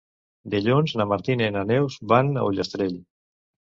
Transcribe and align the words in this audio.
Dilluns 0.53 0.95
na 1.03 1.07
Martina 1.13 1.51
i 1.51 1.55
na 1.59 1.65
Neus 1.75 2.01
van 2.15 2.35
a 2.43 2.51
Ullastrell. 2.53 3.03